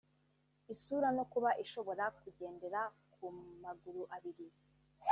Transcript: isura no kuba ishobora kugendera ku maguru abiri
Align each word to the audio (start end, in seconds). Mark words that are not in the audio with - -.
isura 0.73 1.07
no 1.17 1.23
kuba 1.31 1.49
ishobora 1.63 2.03
kugendera 2.19 2.81
ku 3.13 3.25
maguru 3.63 4.01
abiri 4.15 4.47